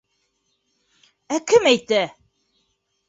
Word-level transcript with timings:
Ә 1.37 1.41
кем 1.51 1.69
әйтә? 1.73 2.03